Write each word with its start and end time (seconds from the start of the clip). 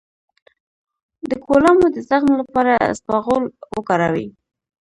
د 1.29 1.31
کولمو 1.45 1.85
د 1.95 1.97
زخم 2.09 2.31
لپاره 2.41 2.73
اسپغول 2.91 3.43
وکاروئ 3.75 4.27